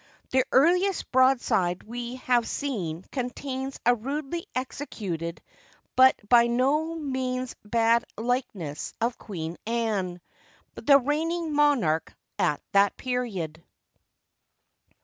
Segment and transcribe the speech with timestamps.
[0.31, 5.43] The earliest broadside we have seen contains a rudely executed,
[5.95, 10.19] but by no means bad likeness of Queen Anne,
[10.73, 13.63] the reigning monarch at that period.